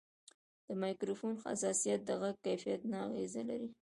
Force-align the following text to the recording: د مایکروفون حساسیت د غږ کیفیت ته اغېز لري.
د 0.65 0.67
مایکروفون 0.81 1.33
حساسیت 1.45 1.99
د 2.05 2.09
غږ 2.21 2.35
کیفیت 2.45 2.81
ته 2.91 2.97
اغېز 3.07 3.33
لري. 3.49 3.69